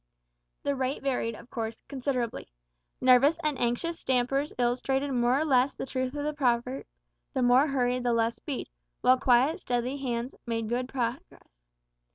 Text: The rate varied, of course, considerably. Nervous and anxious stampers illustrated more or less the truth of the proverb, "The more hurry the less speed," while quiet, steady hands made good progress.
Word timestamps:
The 0.63 0.75
rate 0.75 1.03
varied, 1.03 1.35
of 1.35 1.51
course, 1.51 1.79
considerably. 1.87 2.47
Nervous 2.99 3.37
and 3.43 3.55
anxious 3.59 3.99
stampers 3.99 4.51
illustrated 4.57 5.11
more 5.11 5.37
or 5.39 5.45
less 5.45 5.75
the 5.75 5.85
truth 5.85 6.15
of 6.15 6.23
the 6.25 6.33
proverb, 6.33 6.87
"The 7.35 7.43
more 7.43 7.67
hurry 7.67 7.99
the 7.99 8.11
less 8.11 8.37
speed," 8.37 8.67
while 9.01 9.19
quiet, 9.19 9.59
steady 9.59 9.97
hands 9.97 10.33
made 10.47 10.69
good 10.69 10.89
progress. 10.89 11.51